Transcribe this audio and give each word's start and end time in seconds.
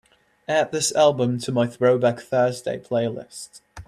add 0.47 0.71
this 0.71 0.91
album 0.95 1.37
to 1.37 1.51
my 1.51 1.67
Throwback 1.67 2.19
Thursday 2.19 2.79
playlist 2.79 3.61